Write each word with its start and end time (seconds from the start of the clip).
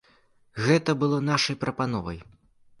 Гэта 0.67 0.95
было 1.05 1.21
нашай 1.29 1.61
прапановай. 1.67 2.19